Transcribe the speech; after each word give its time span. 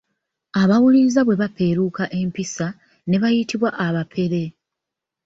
Abawuliriza 0.61 1.19
bwe 1.23 1.39
baapeeruuka 1.41 2.03
empisa, 2.19 2.67
ne 3.07 3.17
bayitibwa 3.21 3.69
abapere. 3.85 4.43